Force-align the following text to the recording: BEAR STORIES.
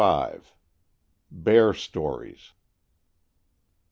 BEAR 1.43 1.75
STORIES. 1.75 2.53